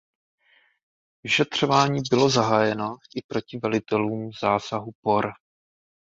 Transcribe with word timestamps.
Vyšetřování 1.23 2.01
bylo 2.09 2.29
zahájeno 2.29 2.97
i 3.15 3.21
proti 3.21 3.57
velitelům 3.63 4.29
zásahu 4.41 4.91
por. 5.01 5.31